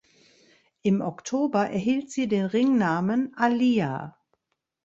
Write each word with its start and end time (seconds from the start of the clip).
Im 0.81 1.01
Oktober 1.01 1.69
erhielt 1.69 2.09
sie 2.09 2.27
den 2.27 2.45
Ringnamen 2.45 3.35
Aliyah. 3.37 4.17